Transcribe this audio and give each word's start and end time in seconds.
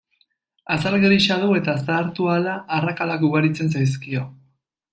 Azal 0.75 0.95
grisa 1.03 1.37
du 1.43 1.49
eta 1.59 1.75
zahartu 1.81 2.27
ahala 2.31 2.55
arrakalak 2.79 3.27
ugaritzen 3.29 3.73
zaizkio. 3.77 4.27